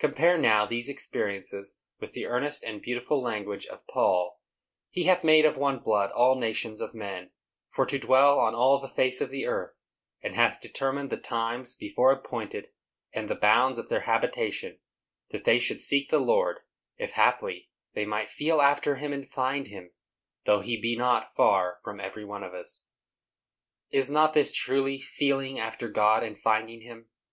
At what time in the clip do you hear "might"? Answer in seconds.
18.04-18.30